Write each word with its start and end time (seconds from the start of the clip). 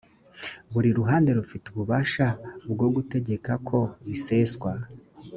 buri 0.73 0.89
ruhande 0.99 1.29
rufite 1.39 1.65
ububasha 1.69 2.27
bwo 2.71 2.87
gutegeka 2.95 3.51
ko 3.67 3.79
biseswa 4.05 4.71